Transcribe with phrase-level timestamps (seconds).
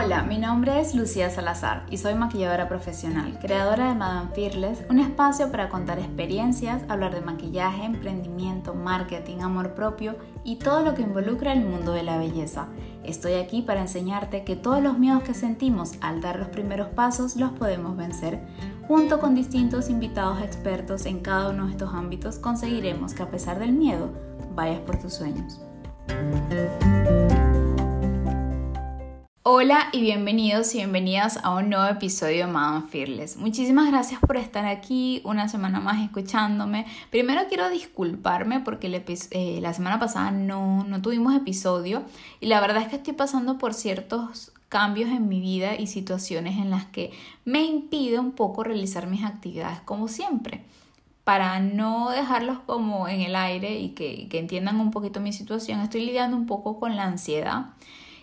[0.00, 5.00] Hola, mi nombre es Lucía Salazar y soy maquilladora profesional, creadora de Madame Fearless, un
[5.00, 10.14] espacio para contar experiencias, hablar de maquillaje, emprendimiento, marketing, amor propio
[10.44, 12.68] y todo lo que involucra el mundo de la belleza.
[13.02, 17.34] Estoy aquí para enseñarte que todos los miedos que sentimos al dar los primeros pasos
[17.34, 18.46] los podemos vencer.
[18.86, 23.58] Junto con distintos invitados expertos en cada uno de estos ámbitos conseguiremos que a pesar
[23.58, 24.12] del miedo,
[24.54, 25.60] vayas por tus sueños.
[29.50, 33.38] Hola y bienvenidos y bienvenidas a un nuevo episodio de Madame Fearless.
[33.38, 36.84] Muchísimas gracias por estar aquí una semana más escuchándome.
[37.08, 42.02] Primero quiero disculparme porque eh, la semana pasada no, no tuvimos episodio
[42.40, 46.58] y la verdad es que estoy pasando por ciertos cambios en mi vida y situaciones
[46.58, 47.12] en las que
[47.46, 50.66] me impide un poco realizar mis actividades como siempre.
[51.24, 55.80] Para no dejarlos como en el aire y que, que entiendan un poquito mi situación,
[55.80, 57.68] estoy lidiando un poco con la ansiedad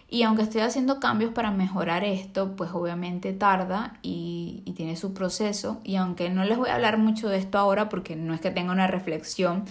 [0.09, 5.79] y aunque estoy haciendo cambios para mejorar esto, pues obviamente tarda y, tiene su proceso.
[5.83, 8.51] Y aunque no les voy a hablar mucho de esto ahora porque no es que
[8.51, 9.63] tenga una reflexión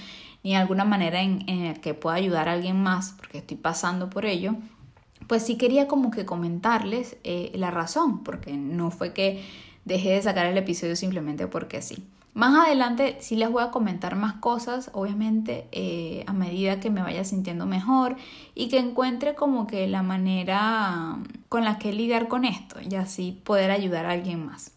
[0.42, 4.24] ni alguna manera en, en que pueda ayudar a alguien más, porque estoy pasando por
[4.24, 4.56] ello,
[5.27, 9.42] pues sí quería como que comentarles eh, la razón, porque no fue que
[9.84, 12.05] dejé de sacar el episodio simplemente porque sí.
[12.34, 17.00] Más adelante sí les voy a comentar más cosas, obviamente eh, a medida que me
[17.00, 18.16] vaya sintiendo mejor
[18.56, 21.18] y que encuentre como que la manera
[21.48, 24.72] con la que lidiar con esto y así poder ayudar a alguien más.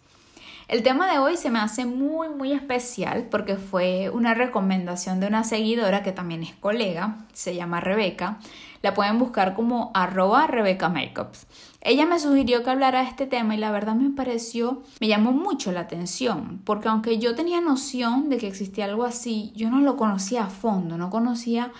[0.68, 5.26] El tema de hoy se me hace muy muy especial porque fue una recomendación de
[5.26, 8.38] una seguidora que también es colega, se llama Rebeca,
[8.84, 11.48] la pueden buscar como arroba Rebeca Makeups.
[11.88, 15.32] Ella me sugirió que hablara de este tema y la verdad me pareció, me llamó
[15.32, 19.80] mucho la atención, porque aunque yo tenía noción de que existía algo así, yo no
[19.80, 21.72] lo conocía a fondo, no conocía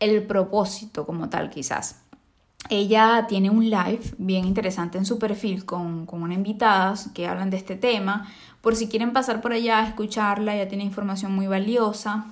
[0.00, 2.02] el propósito como tal quizás.
[2.68, 7.48] Ella tiene un live bien interesante en su perfil con, con una invitada que hablan
[7.48, 8.30] de este tema.
[8.60, 12.26] Por si quieren pasar por allá a escucharla, ella tiene información muy valiosa.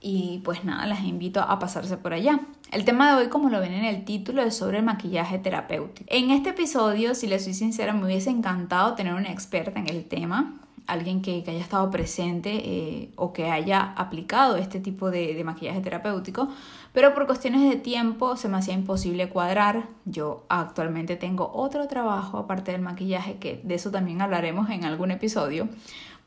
[0.00, 2.40] Y pues nada, las invito a pasarse por allá.
[2.72, 6.08] El tema de hoy, como lo ven en el título, es sobre el maquillaje terapéutico.
[6.10, 10.06] En este episodio, si les soy sincera, me hubiese encantado tener una experta en el
[10.06, 15.44] tema, alguien que, haya estado presente eh, o que haya aplicado este tipo de, de,
[15.44, 16.48] maquillaje terapéutico,
[16.92, 19.88] pero por cuestiones de tiempo se me hacía imposible cuadrar.
[20.04, 25.10] Yo actualmente tengo otro trabajo aparte del maquillaje, que de eso también hablaremos en algún
[25.10, 25.68] episodio.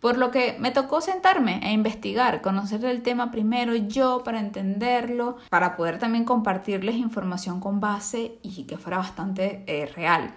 [0.03, 5.38] Por lo que me tocó sentarme e investigar, conocer el tema primero yo para entenderlo,
[5.50, 10.34] para poder también compartirles información con base y que fuera bastante eh, real.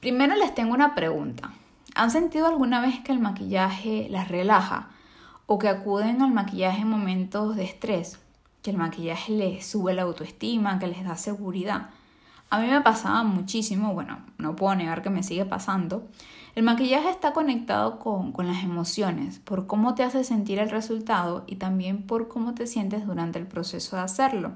[0.00, 1.54] Primero les tengo una pregunta.
[1.94, 4.90] ¿Han sentido alguna vez que el maquillaje las relaja
[5.46, 8.18] o que acuden al maquillaje en momentos de estrés?
[8.60, 11.88] Que el maquillaje les sube la autoestima, que les da seguridad.
[12.50, 16.06] A mí me pasaba muchísimo, bueno, no puedo negar que me sigue pasando.
[16.54, 21.56] El maquillaje está conectado con, las emociones, por cómo te hace sentir el resultado y
[21.56, 24.52] también por cómo te sientes durante el proceso de hacerlo.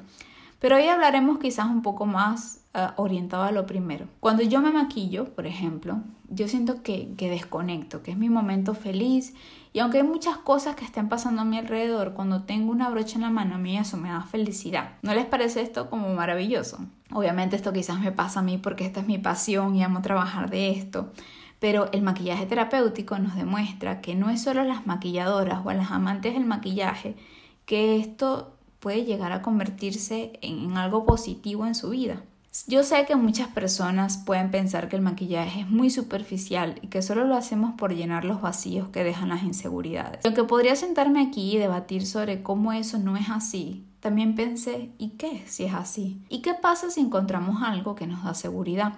[0.61, 4.09] Pero hoy hablaremos quizás un poco más eh, orientado a lo primero.
[4.21, 5.99] Cuando yo me maquillo, por ejemplo,
[6.29, 9.33] yo siento que, que desconecto, que es mi momento feliz
[9.73, 13.17] y aunque hay muchas cosas que estén pasando a mi alrededor, cuando tengo una brocha
[13.17, 14.93] en la mano, a mí eso me da felicidad.
[15.01, 16.79] ¿No les parece esto como maravilloso?
[17.13, 20.51] Obviamente esto quizás me pasa a mí porque esta es mi pasión y amo trabajar
[20.51, 21.13] de esto.
[21.59, 25.91] Pero el maquillaje terapéutico nos demuestra que no es solo las maquilladoras o a las
[25.91, 27.17] amantes del maquillaje
[27.65, 32.23] que esto puede llegar a convertirse en algo positivo en su vida.
[32.67, 37.03] Yo sé que muchas personas pueden pensar que el maquillaje es muy superficial y que
[37.03, 40.25] solo lo hacemos por llenar los vacíos que dejan las inseguridades.
[40.25, 44.91] Lo que podría sentarme aquí y debatir sobre cómo eso no es así, también pensé,
[44.99, 46.23] ¿y qué si es así?
[46.29, 48.95] ¿Y qué pasa si encontramos algo que nos da seguridad?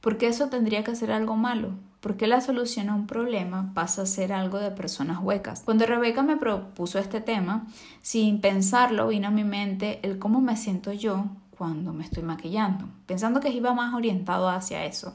[0.00, 1.70] ¿Por qué eso tendría que ser algo malo?
[2.02, 5.62] ¿Por qué la solución a un problema pasa a ser algo de personas huecas?
[5.64, 7.68] Cuando Rebeca me propuso este tema,
[8.00, 11.26] sin pensarlo vino a mi mente el cómo me siento yo
[11.56, 15.12] cuando me estoy maquillando, pensando que iba más orientado hacia eso,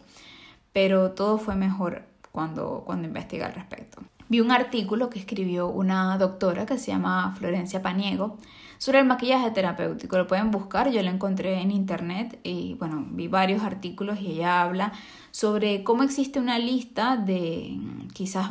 [0.71, 4.01] pero todo fue mejor cuando, cuando investigué al respecto.
[4.29, 8.37] Vi un artículo que escribió una doctora que se llama Florencia Paniego
[8.77, 10.17] sobre el maquillaje terapéutico.
[10.17, 14.61] Lo pueden buscar, yo lo encontré en internet y bueno, vi varios artículos y ella
[14.61, 14.91] habla
[15.31, 17.79] sobre cómo existe una lista de
[18.13, 18.49] quizás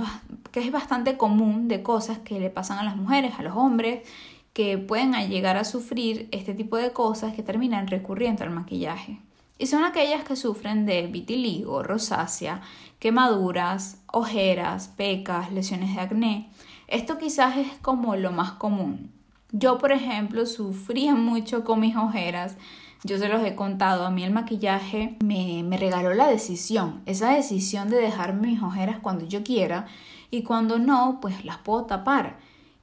[0.50, 4.08] que es bastante común de cosas que le pasan a las mujeres, a los hombres
[4.54, 9.20] que pueden llegar a sufrir este tipo de cosas que terminan recurriendo al maquillaje.
[9.58, 12.60] Y son aquellas que sufren de vitiligo, rosácea,
[12.98, 16.50] quemaduras, ojeras, pecas, lesiones de acné.
[16.88, 19.12] Esto quizás es como lo más común.
[19.52, 22.56] Yo, por ejemplo, sufría mucho con mis ojeras
[23.04, 27.30] Yo se los he contado, a mí el maquillaje me, me regaló la decisión, esa
[27.30, 29.86] decisión de dejar mis ojeras cuando yo quiera
[30.30, 32.38] y cuando no, pues las puedo tapar.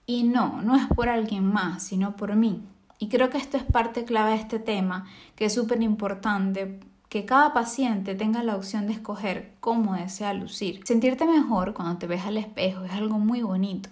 [0.05, 2.61] Y no, no es por alguien más, sino por mí.
[3.03, 5.05] Y creo que esto es parte clave de este tema,
[5.35, 6.79] que es súper importante
[7.09, 10.79] que cada paciente tenga la opción de escoger cómo desea lucir.
[10.85, 13.89] Sentirte mejor cuando te ves al espejo es algo muy bonito.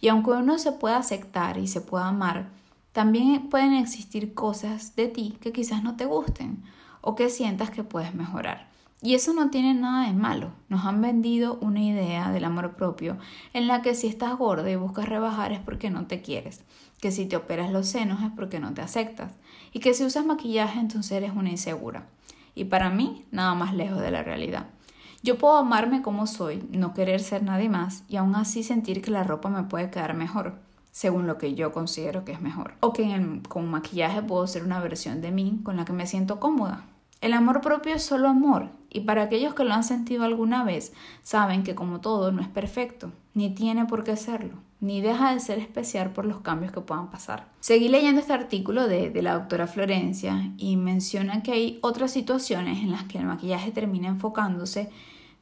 [0.00, 2.48] Y aunque uno se pueda aceptar y se pueda amar,
[2.92, 6.62] también pueden existir cosas de ti que quizás no te gusten
[7.02, 8.70] o que sientas que puedes mejorar.
[9.02, 10.52] Y eso no tiene nada de malo.
[10.68, 13.18] Nos han vendido una idea del amor propio
[13.52, 16.64] en la que si estás gorda y buscas rebajar es porque no te quieres,
[17.00, 19.32] que si te operas los senos es porque no te aceptas
[19.72, 22.06] y que si usas maquillaje entonces eres una insegura
[22.54, 24.68] y para mí nada más lejos de la realidad.
[25.22, 29.10] Yo puedo amarme como soy, no querer ser nadie más y aún así sentir que
[29.10, 30.58] la ropa me puede quedar mejor,
[30.92, 32.74] según lo que yo considero que es mejor.
[32.80, 36.40] O que con maquillaje puedo ser una versión de mí con la que me siento
[36.40, 36.84] cómoda.
[37.22, 40.94] El amor propio es solo amor y para aquellos que lo han sentido alguna vez
[41.22, 44.54] saben que como todo no es perfecto, ni tiene por qué serlo
[44.84, 47.46] ni deja de ser especial por los cambios que puedan pasar.
[47.60, 52.82] Seguí leyendo este artículo de, de, la doctora Florencia y menciona que hay otras situaciones
[52.82, 54.90] en las que el maquillaje termina enfocándose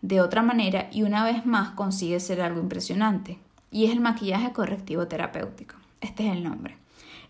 [0.01, 3.41] de otra manera y una vez más consigue ser algo impresionante.
[3.73, 5.75] Y es el maquillaje correctivo terapéutico.
[6.01, 6.82] Este es el nombre.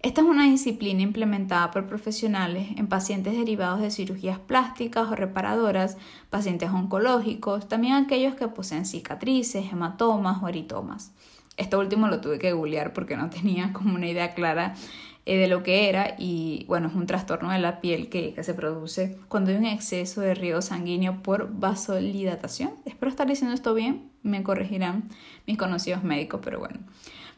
[0.02, 5.96] Esta es una disciplina implementada por profesionales en pacientes derivados de cirugías plásticas o reparadoras,
[6.28, 11.12] pacientes oncológicos, también aquellos que poseen cicatrices, hematomas o eritomas.
[11.56, 14.75] Esto último lo tuve que googlear porque no tenía como una idea clara
[15.25, 18.54] eh, de lo que era y bueno, es un trastorno de la piel que, se
[18.54, 22.72] produce cuando hay un exceso de riego sanguíneo por vasodilatación.
[22.87, 25.10] Espero estar diciendo esto bien, me corregirán
[25.46, 26.81] mis conocidos médicos, pero bueno.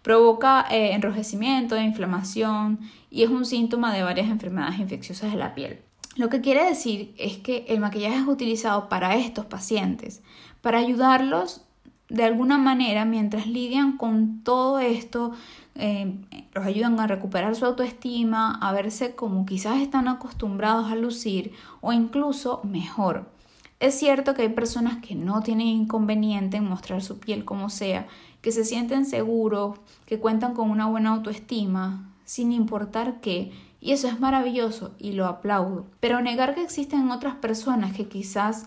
[0.05, 2.79] Provoca eh, enrojecimiento, inflamación
[3.11, 5.81] y es un síntoma de varias enfermedades infecciosas de la piel.
[6.17, 10.23] Lo que quiere decir es que el maquillaje es utilizado para estos pacientes,
[10.61, 11.63] para ayudarlos
[12.11, 15.33] de alguna manera, mientras lidian con todo esto,
[15.75, 16.15] eh,
[16.53, 21.95] los ayudan a recuperar su autoestima, a verse como quizás están acostumbrados a lucir o
[21.95, 23.34] incluso mejor.
[23.81, 28.07] Es cierto que hay personas que no tienen inconveniente en mostrar su piel como sea,
[28.41, 34.09] que se sienten seguros, que cuentan con una buena autoestima, sin importar qué, y eso
[34.09, 35.87] es maravilloso y lo aplaudo.
[36.01, 38.65] Pero negar que existen otras personas que quizás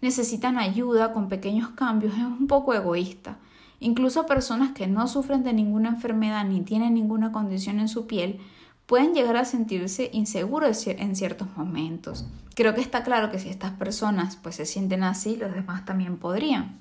[0.00, 3.38] necesitan ayuda con pequeños cambios es un poco egoísta.
[3.80, 8.40] Incluso personas que no sufren de ninguna enfermedad ni tienen ninguna condición en su piel
[8.88, 12.24] pueden llegar a sentirse inseguros en ciertos momentos.
[12.54, 16.16] Creo que está claro que si estas personas pues se sienten así, los demás también
[16.16, 16.78] podrían.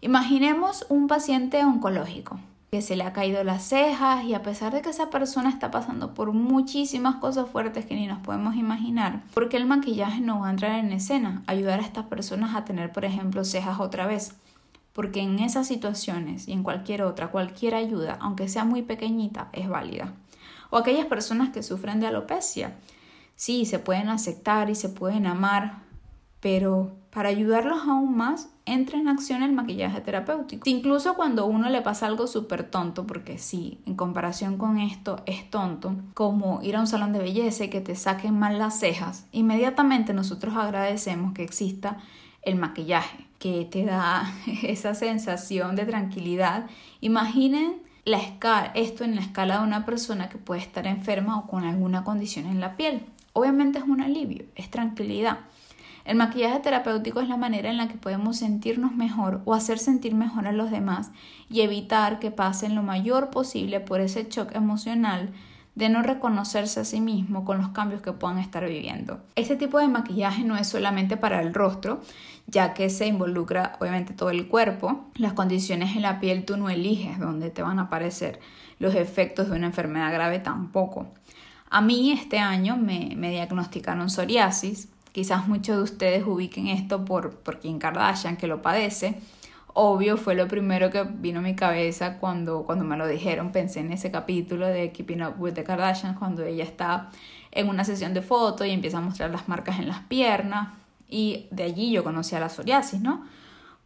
[0.00, 2.38] Imaginemos un paciente oncológico
[2.70, 5.72] que se le ha caído las cejas y a pesar de que esa persona está
[5.72, 10.46] pasando por muchísimas cosas fuertes que ni nos podemos imaginar, porque el maquillaje no va
[10.46, 14.36] a entrar en escena, ayudar a estas personas a tener, por ejemplo, cejas otra vez.
[14.92, 19.68] Porque en esas situaciones y en cualquier otra, cualquier ayuda, aunque sea muy pequeñita, es
[19.68, 20.12] válida.
[20.70, 22.76] O aquellas personas que sufren de alopecia.
[23.36, 25.82] Sí, se pueden aceptar y se pueden amar,
[26.40, 30.68] pero para ayudarlos aún más, entra en acción el maquillaje terapéutico.
[30.70, 35.50] Incluso cuando uno le pasa algo súper tonto, porque sí, en comparación con esto es
[35.50, 39.26] tonto, como ir a un salón de belleza y que te saquen mal las cejas,
[39.32, 41.98] inmediatamente nosotros agradecemos que exista
[42.42, 46.66] el maquillaje, que te da esa sensación de tranquilidad.
[47.00, 51.46] Imaginen la escala, esto en la escala de una persona que puede estar enferma o
[51.46, 53.02] con alguna condición en la piel.
[53.32, 55.38] Obviamente es un alivio, es tranquilidad.
[56.04, 60.14] El maquillaje terapéutico es la manera en la que podemos sentirnos mejor o hacer sentir
[60.14, 61.10] mejor a los demás
[61.48, 65.30] y evitar que pasen lo mayor posible por ese shock emocional
[65.74, 69.20] de no reconocerse a sí mismo con los cambios que puedan estar viviendo.
[69.36, 72.00] Este tipo de maquillaje no es solamente para el rostro,
[72.46, 75.06] ya que se involucra obviamente todo el cuerpo.
[75.14, 78.40] Las condiciones en la piel tú no eliges dónde te van a aparecer.
[78.78, 81.08] Los efectos de una enfermedad grave tampoco.
[81.70, 87.34] A mí este año me, me diagnosticaron psoriasis, Quizás muchos de ustedes ubiquen esto por,
[87.40, 89.20] por Kim Kardashian, que lo padece.
[89.72, 93.52] Obvio, fue lo primero que vino a mi cabeza cuando, cuando me lo dijeron.
[93.52, 97.10] Pensé en ese capítulo de Keeping Up with the Kardashians, cuando ella está
[97.52, 100.70] en una sesión de fotos y empieza a mostrar las marcas en las piernas.
[101.08, 103.24] Y de allí yo conocí a la psoriasis, ¿no?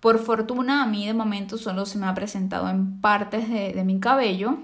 [0.00, 3.84] Por fortuna, a mí de momento solo se me ha presentado en partes de, de
[3.84, 4.58] mi cabello,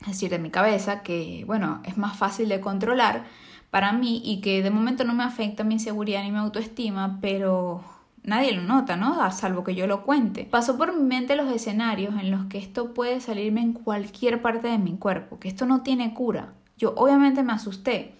[0.00, 3.24] es decir, de mi cabeza, que, bueno, es más fácil de controlar
[3.70, 7.82] para mí y que de momento no me afecta mi seguridad ni mi autoestima, pero
[8.28, 9.20] nadie lo nota, ¿no?
[9.20, 10.44] A salvo que yo lo cuente.
[10.44, 14.68] Pasó por mi mente los escenarios en los que esto puede salirme en cualquier parte
[14.68, 16.52] de mi cuerpo, que esto no tiene cura.
[16.76, 18.14] Yo obviamente me asusté.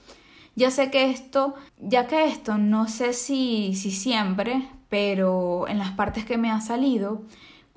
[0.56, 5.92] Ya sé que esto, ya que esto no sé si, si siempre, pero en las
[5.92, 7.22] partes que me ha salido,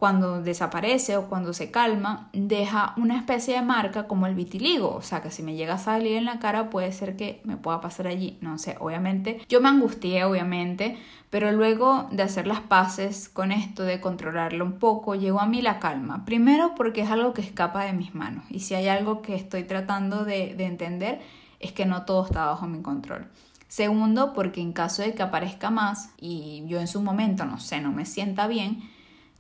[0.02, 4.96] cuando desaparece o cuando se calma, deja una especie de marca como el vitiligo.
[4.96, 7.56] O sea, que si me llega a salir en la cara puede ser que me
[7.56, 8.40] pueda pasar allí.
[8.42, 9.42] No sé, obviamente.
[9.48, 10.98] Yo me angustié, obviamente,
[11.30, 15.62] pero luego de hacer las paces con esto, de controlarlo un poco, llegó a mí
[15.62, 16.26] la calma.
[16.26, 18.46] Primero porque es algo que escapa de mis manos.
[18.50, 21.22] Y si hay algo que estoy tratando de, de entender,
[21.60, 23.28] es que no todo está bajo mi control.
[23.68, 27.82] Segundo, porque en caso de que aparezca más y yo en su momento, no sé,
[27.82, 28.82] no me sienta bien,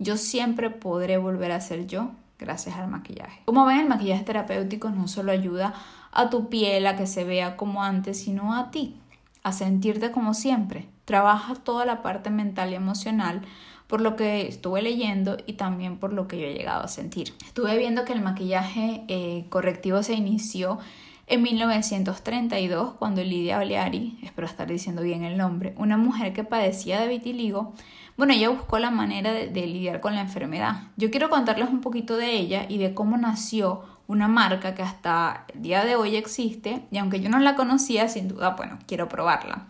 [0.01, 3.41] yo siempre podré volver a ser yo gracias al maquillaje.
[3.45, 5.75] Como ven, el maquillaje terapéutico no solo ayuda
[6.11, 8.99] a tu piel a que se vea como antes, sino a ti,
[9.43, 10.87] a sentirte como siempre.
[11.05, 13.41] Trabaja toda la parte mental y emocional
[13.85, 17.33] por lo que estuve leyendo y también por lo que yo he llegado a sentir.
[17.45, 20.79] Estuve viendo que el maquillaje eh, correctivo se inició
[21.27, 26.99] en 1932 cuando Lidia Oleari, espero estar diciendo bien el nombre, una mujer que padecía
[26.99, 27.73] de vitiligo,
[28.17, 30.83] bueno, ella buscó la manera de, lidiar con la enfermedad.
[30.97, 35.45] Yo quiero contarles un poquito de ella y de cómo nació una marca que hasta
[35.53, 39.07] el día de hoy existe y aunque yo no la conocía, sin duda, bueno, quiero
[39.07, 39.67] probarla.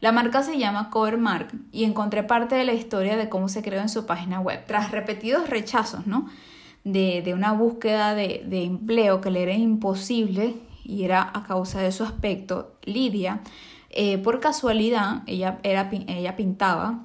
[0.00, 3.80] La marca se llama Covermark y encontré parte de la historia de cómo se creó
[3.80, 4.64] en su página web.
[4.66, 6.26] Tras repetidos rechazos, ¿no?
[6.82, 12.02] De, una búsqueda de, empleo que le era imposible y era a causa de su
[12.02, 13.42] aspecto, Lidia,
[13.90, 17.02] eh, por casualidad, ella, era, ella pintaba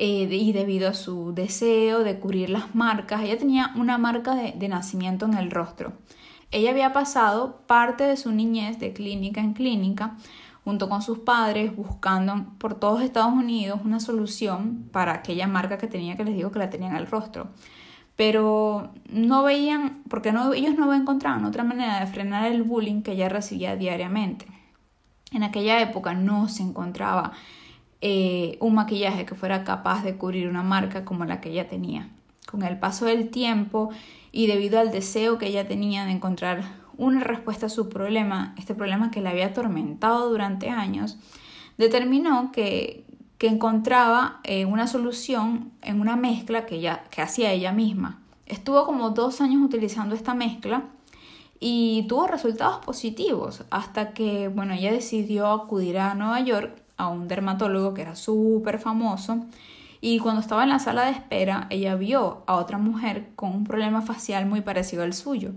[0.00, 4.68] eh, y debido a su deseo de cubrir las marcas, ella tenía una marca de,
[4.68, 5.92] nacimiento en el rostro.
[6.52, 10.16] Ella había pasado parte de su niñez de clínica en clínica
[10.64, 15.88] junto con sus padres buscando por todos Estados Unidos una solución para aquella marca que
[15.88, 17.48] tenía que les digo que la tenía en el rostro.
[18.14, 23.28] Pero no veían, porque ellos no encontraban otra manera de frenar el bullying que ella
[23.28, 24.46] recibía diariamente.
[25.32, 27.32] En aquella época no se encontraba
[28.00, 32.08] eh, un maquillaje que fuera capaz de cubrir una marca como la que ella tenía.
[32.46, 33.90] Con el paso del tiempo
[34.32, 36.62] y debido al deseo que ella tenía de encontrar
[36.96, 41.18] una respuesta a su problema, este problema que la había atormentado durante años,
[41.76, 43.04] determinó que,
[43.38, 48.20] que encontraba eh, una solución en una mezcla que, ella, que hacía ella misma.
[48.46, 50.84] Estuvo como dos años utilizando esta mezcla
[51.60, 57.26] y tuvo resultados positivos hasta que, bueno, ella decidió acudir a Nueva York a un
[57.26, 59.46] dermatólogo que era súper famoso
[60.00, 63.64] y cuando estaba en la sala de espera ella vio a otra mujer con un
[63.64, 65.52] problema facial muy parecido al suyo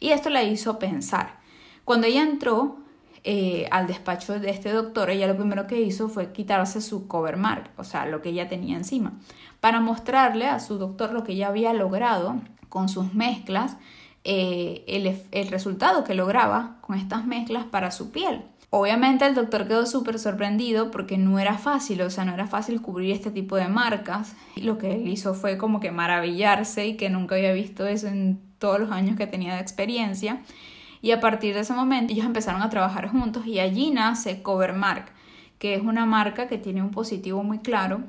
[0.00, 1.38] y esto la hizo pensar.
[1.84, 2.78] Cuando ella entró
[3.24, 7.36] eh, al despacho de este doctor, ella lo primero que hizo fue quitarse su cover
[7.36, 9.12] mark, o sea, lo que ella tenía encima,
[9.60, 12.36] para mostrarle a su doctor lo que ella había logrado
[12.68, 13.76] con sus mezclas,
[14.24, 18.42] eh, el, el resultado que lograba con estas mezclas para su piel.
[18.70, 22.82] Obviamente el doctor quedó súper sorprendido porque no era fácil, o sea, no era fácil
[22.82, 24.36] cubrir este tipo de marcas.
[24.56, 28.08] Y lo que él hizo fue como que maravillarse y que nunca había visto eso
[28.08, 30.42] en todos los años que tenía de experiencia.
[31.00, 35.12] Y a partir de ese momento ellos empezaron a trabajar juntos y allí nace Covermark,
[35.58, 38.02] que es una marca que tiene un positivo muy claro.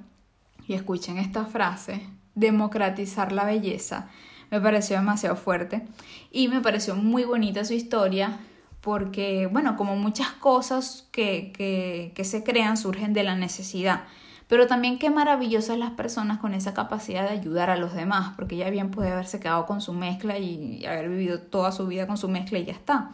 [0.67, 4.09] Y escuchen esta frase, democratizar la belleza.
[4.51, 5.87] Me pareció demasiado fuerte
[6.31, 8.39] y me pareció muy bonita su historia
[8.81, 14.03] porque, bueno, como muchas cosas que, que, que, se crean surgen de la necesidad,
[14.47, 18.55] pero también qué maravillosas las personas con esa capacidad de ayudar a los demás, porque
[18.55, 22.17] ella bien puede haberse quedado con su mezcla y haber vivido toda su vida con
[22.17, 23.11] su mezcla y ya está.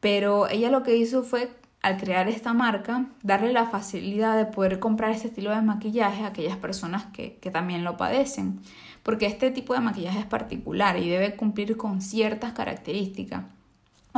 [0.00, 1.50] Pero ella lo que hizo fue,
[1.82, 6.28] al crear esta marca, darle la facilidad de poder comprar este estilo de maquillaje a
[6.28, 8.60] aquellas personas que, que también lo padecen,
[9.02, 13.55] porque este tipo de maquillaje es particular y debe cumplir con ciertas características.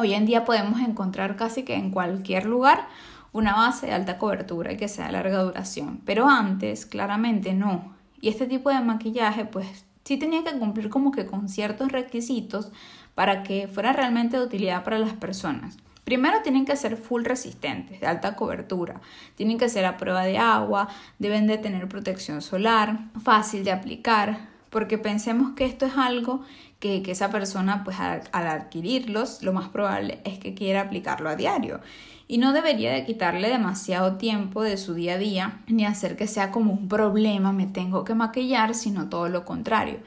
[0.00, 2.86] Hoy en día podemos encontrar casi que en cualquier lugar
[3.32, 7.96] una base de alta cobertura y que sea de larga duración, pero antes claramente no.
[8.20, 12.70] Y este tipo de maquillaje pues sí tenía que cumplir como que con ciertos requisitos
[13.16, 15.76] para que fuera realmente de utilidad para las personas.
[16.04, 19.00] Primero tienen que ser full resistentes, de alta cobertura,
[19.34, 20.86] tienen que ser a prueba de agua,
[21.18, 26.42] deben de tener protección solar, fácil de aplicar, porque pensemos que esto es algo
[26.78, 31.80] que, esa persona, pues al, adquirirlos, lo más probable es que quiera aplicarlo a diario.
[32.28, 36.26] Y no debería de quitarle demasiado tiempo de su día a día, ni hacer que
[36.26, 39.98] sea como un problema, me tengo que maquillar, sino todo lo contrario.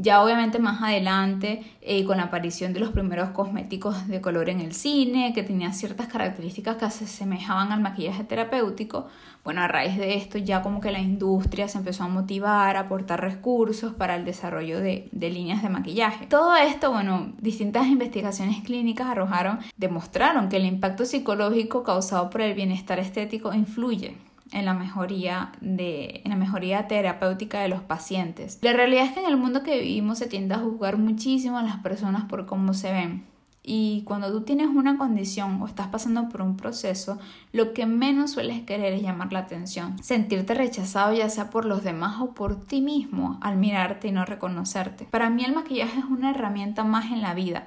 [0.00, 4.60] Ya obviamente más adelante, eh, con la aparición de los primeros cosméticos de color en
[4.60, 9.08] el cine, que tenían ciertas características que se asemejaban al maquillaje terapéutico,
[9.42, 12.80] bueno, a raíz de esto ya como que la industria se empezó a motivar, a
[12.80, 16.26] aportar recursos para el desarrollo de, de líneas de maquillaje.
[16.26, 22.54] Todo esto, bueno, distintas investigaciones clínicas arrojaron, demostraron que el impacto psicológico causado por el
[22.54, 28.58] bienestar estético influye en la mejoría de en la mejoría terapéutica de los pacientes.
[28.62, 31.62] La realidad es que en el mundo que vivimos se tiende a juzgar muchísimo a
[31.62, 33.24] las personas por cómo se ven.
[33.70, 37.18] Y cuando tú tienes una condición o estás pasando por un proceso,
[37.52, 41.84] lo que menos sueles querer es llamar la atención, sentirte rechazado ya sea por los
[41.84, 45.04] demás o por ti mismo al mirarte y no reconocerte.
[45.10, 47.66] Para mí el maquillaje es una herramienta más en la vida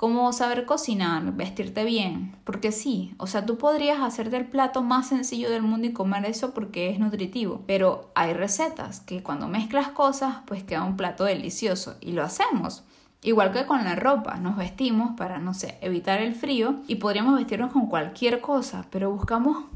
[0.00, 5.08] como saber cocinar, vestirte bien, porque sí, o sea, tú podrías hacerte el plato más
[5.08, 9.88] sencillo del mundo y comer eso porque es nutritivo, pero hay recetas que cuando mezclas
[9.88, 12.82] cosas, pues queda un plato delicioso y lo hacemos.
[13.20, 17.36] Igual que con la ropa, nos vestimos para, no sé, evitar el frío y podríamos
[17.36, 19.66] vestirnos con cualquier cosa, pero buscamos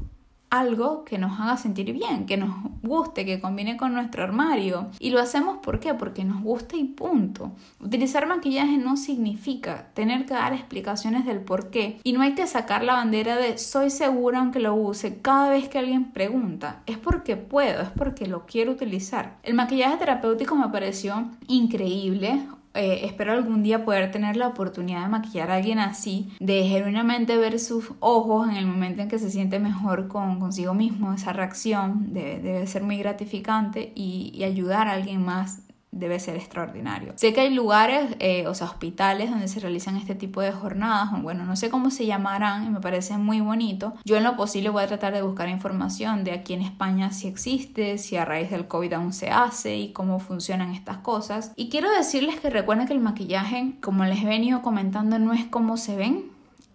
[0.49, 4.87] algo que nos haga sentir bien, que nos guste, que combine con nuestro armario.
[4.99, 5.93] Y lo hacemos ¿por qué?
[5.93, 7.51] Porque nos gusta y punto.
[7.79, 11.99] Utilizar maquillaje no significa tener que dar explicaciones del por qué.
[12.03, 15.67] Y no hay que sacar la bandera de soy segura aunque lo use cada vez
[15.67, 16.81] que alguien pregunta.
[16.85, 19.37] Es porque puedo, es porque lo quiero utilizar.
[19.43, 22.41] El maquillaje terapéutico me pareció increíble.
[22.75, 27.37] Eh, espero algún día poder tener la oportunidad de maquillar a alguien así, de genuinamente
[27.37, 31.33] ver sus ojos en el momento en que se siente mejor con consigo mismo, esa
[31.33, 35.64] reacción debe, ser muy gratificante y ayudar a alguien más
[35.95, 37.13] debe ser extraordinario.
[37.15, 41.09] Sé que hay lugares, eh, o sea, hospitales donde se realizan este tipo de jornadas,
[41.23, 43.93] bueno, no sé cómo se llamarán y me parece muy bonito.
[44.03, 47.29] Yo en lo posible voy a tratar de buscar información de aquí en España si
[47.29, 51.53] existe, si a raíz del COVID aún se hace y cómo funcionan estas cosas.
[51.55, 55.45] Y quiero decirles que recuerden que el maquillaje, como les he venido comentando, no es
[55.45, 56.25] como se ven,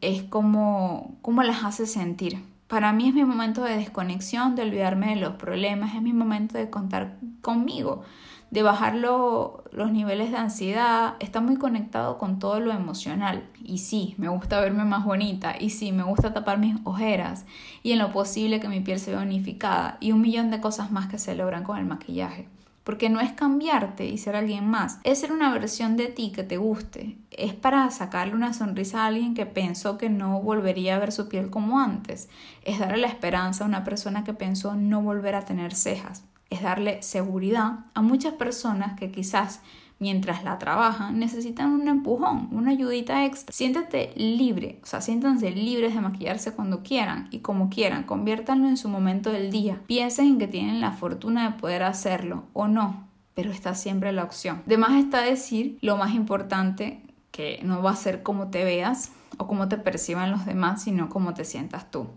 [0.01, 2.43] es como, como las hace sentir.
[2.69, 6.57] Para mí es mi momento de desconexión, de olvidarme de los problemas, es mi momento
[6.57, 8.03] de contar conmigo
[8.51, 13.49] de bajar los niveles de ansiedad, está muy conectado con todo lo emocional.
[13.63, 17.47] Y sí, me gusta verme más bonita, y sí, me gusta tapar mis ojeras,
[17.83, 20.91] y en lo posible que mi piel se vea unificada, y un millón de cosas
[20.91, 22.49] más que se logran con el maquillaje.
[22.83, 26.43] Porque no es cambiarte y ser alguien más, es ser una versión de ti que
[26.43, 27.19] te guste.
[27.31, 31.29] Es para sacarle una sonrisa a alguien que pensó que no volvería a ver su
[31.29, 32.31] piel como antes.
[32.65, 36.63] Es darle la esperanza a una persona que pensó no volver a tener cejas es
[36.63, 39.61] darle seguridad a muchas personas que quizás
[40.01, 43.53] mientras la trabajan necesitan un empujón, una ayudita extra.
[43.53, 48.77] Siéntete libre, o sea, siéntanse libres de maquillarse cuando quieran y como quieran, conviértanlo en
[48.77, 49.81] su momento del día.
[49.87, 54.25] Piensen en que tienen la fortuna de poder hacerlo o no, pero está siempre la
[54.25, 54.63] opción.
[54.67, 59.47] Además está decir lo más importante que no va a ser cómo te veas o
[59.47, 62.09] cómo te perciban los demás, sino cómo te sientas tú.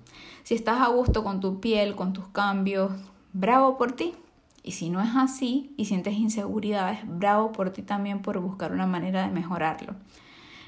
[0.43, 2.91] Si estás a gusto con tu piel, con tus cambios,
[3.34, 4.13] bravo por ti.
[4.63, 8.88] Y si no es así y sientes inseguridades, bravo por ti también por buscar una
[8.88, 9.95] manera de mejorarlo.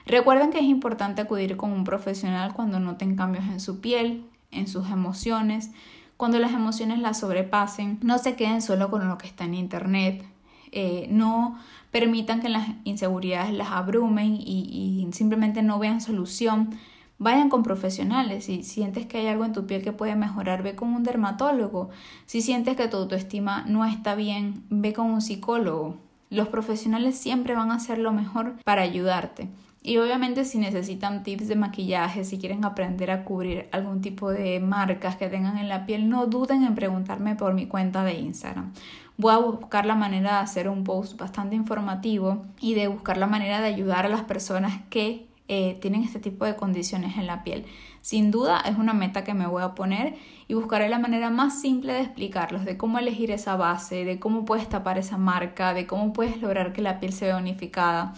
[0.05, 4.67] Recuerden que es importante acudir con un profesional cuando noten cambios en su piel, en
[4.67, 5.71] sus emociones,
[6.17, 7.99] cuando las emociones las sobrepasen.
[8.03, 10.25] No se queden solo con lo que está en internet.
[10.71, 11.57] Eh, no
[11.89, 16.77] permitan que las inseguridades las abrumen y simplemente no vean solución
[17.17, 18.45] Vayan con profesionales.
[18.45, 21.89] Si sientes que hay algo en tu piel que puede mejorar, ve con un dermatólogo.
[22.25, 25.97] Si sientes que tu autoestima no está bien, ve con un psicólogo.
[26.29, 29.47] Los profesionales siempre van a hacer lo mejor para ayudarte.
[29.81, 34.59] Y obviamente si necesitan tips de maquillaje, si quieren aprender a cubrir algún tipo de
[34.59, 38.73] marcas que tengan en la piel, no duden en preguntarme por mi cuenta de Instagram.
[39.17, 43.27] Voy a buscar la manera de hacer un post bastante informativo y de buscar la
[43.27, 47.43] manera de ayudar a las personas que eh, tienen este tipo de condiciones en la
[47.43, 47.65] piel.
[48.01, 50.15] Sin duda es una meta que me voy a poner
[50.47, 54.45] y buscaré la manera más simple de explicarlos, de cómo elegir esa base, de cómo
[54.45, 58.13] puedes tapar esa marca, de cómo puedes lograr que la piel se vea unificada.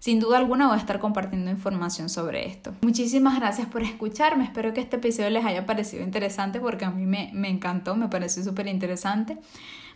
[0.00, 2.74] Sin duda alguna voy a estar compartiendo información sobre esto.
[2.82, 4.42] Muchísimas gracias por escucharme.
[4.42, 8.08] Espero que este episodio les haya parecido interesante porque a mí me, me encantó, me
[8.08, 9.38] pareció súper interesante.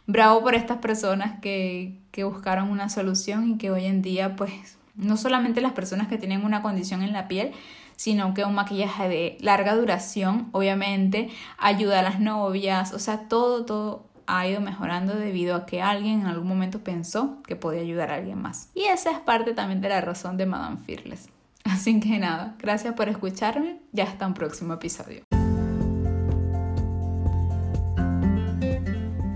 [0.07, 4.79] Bravo por estas personas que, que buscaron una solución y que hoy en día pues
[4.97, 7.53] no solamente las personas que tienen una condición en la piel,
[7.97, 13.65] sino que un maquillaje de larga duración, obviamente, ayuda a las novias, o sea, todo,
[13.65, 18.11] todo ha ido mejorando debido a que alguien en algún momento pensó que podía ayudar
[18.11, 18.71] a alguien más.
[18.75, 21.29] Y esa es parte también de la razón de Madame Fearless.
[21.65, 25.23] Así que nada, gracias por escucharme, ya hasta un próximo episodio.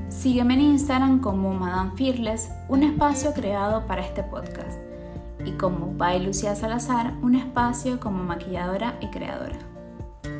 [0.08, 4.69] Sígueme en Instagram como Madame Fearless, un espacio creado para este podcast,
[5.44, 9.58] y como By Lucía Salazar, un espacio como maquilladora y creadora.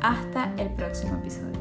[0.01, 1.60] Hasta el próximo episodio.